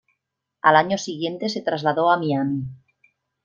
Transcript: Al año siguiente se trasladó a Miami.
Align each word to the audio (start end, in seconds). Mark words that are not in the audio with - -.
Al 0.63 0.77
año 0.77 0.97
siguiente 0.97 1.47
se 1.47 1.61
trasladó 1.61 2.09
a 2.09 2.17
Miami. 2.17 2.63